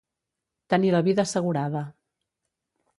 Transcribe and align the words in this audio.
Tenir 0.75 0.91
la 0.97 1.03
vida 1.09 1.27
assegurada. 1.29 1.85